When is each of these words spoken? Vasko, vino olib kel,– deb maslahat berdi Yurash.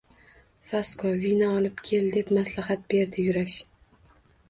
Vasko, 0.71 1.11
vino 1.25 1.51
olib 1.59 1.85
kel,– 1.91 2.09
deb 2.17 2.35
maslahat 2.41 2.91
berdi 2.95 3.31
Yurash. 3.31 3.63